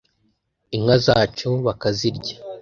inka 0.75 0.95
zacu 1.05 1.49
bakazirya 1.65 2.35